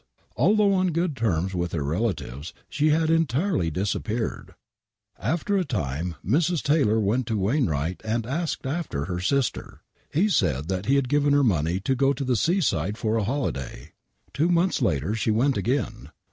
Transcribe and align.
Although 0.35 0.73
on 0.73 0.93
good 0.93 1.15
terms 1.15 1.53
with 1.53 1.73
her 1.73 1.83
relatives, 1.83 2.55
she 2.67 2.89
had 2.89 3.11
entirely 3.11 3.69
disappeared. 3.69 4.55
After 5.19 5.57
a 5.59 5.63
time 5.63 6.15
Mrs. 6.25 6.63
Taylor 6.63 6.99
went 6.99 7.27
to 7.27 7.37
Wainwright 7.37 8.01
and 8.03 8.25
asked 8.25 8.65
after 8.65 9.05
her 9.05 9.19
sister. 9.19 9.83
He 10.11 10.27
said 10.27 10.65
he 10.87 10.95
had 10.95 11.07
given 11.07 11.33
her 11.33 11.43
money 11.43 11.79
to 11.81 11.93
go 11.93 12.13
to 12.13 12.23
the 12.23 12.35
seaside 12.35 12.97
for 12.97 13.15
a 13.17 13.23
holiday. 13.23 13.91
Two 14.33 14.49
months 14.49 14.81
later 14.81 15.13
she 15.13 15.29
went 15.29 15.55
again. 15.55 16.09